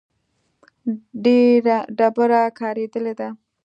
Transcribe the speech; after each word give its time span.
ډبره 1.97 2.41
کارېدلې 2.59 3.11
ده. 3.19 3.27